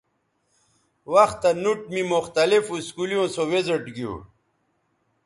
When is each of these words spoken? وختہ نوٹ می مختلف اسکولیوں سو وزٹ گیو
وختہ 1.13 1.49
نوٹ 1.63 1.79
می 1.93 2.01
مختلف 2.13 2.63
اسکولیوں 2.79 3.25
سو 3.33 3.43
وزٹ 3.51 3.83
گیو 3.95 4.13